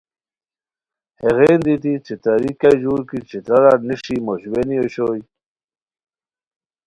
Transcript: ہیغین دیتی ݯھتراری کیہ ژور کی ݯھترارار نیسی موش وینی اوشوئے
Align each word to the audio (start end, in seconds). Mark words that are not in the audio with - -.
ہیغین 1.21 1.59
دیتی 1.65 1.93
ݯھتراری 2.05 2.51
کیہ 2.59 2.77
ژور 2.81 3.01
کی 3.09 3.17
ݯھترارار 3.29 3.77
نیسی 3.87 4.15
موش 4.25 4.43
وینی 4.51 4.75
اوشوئے 4.79 5.21